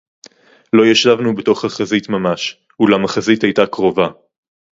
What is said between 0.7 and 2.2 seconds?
לֹא יָשַׁבְנוּ בְּתוֹךְ הַחֲזִית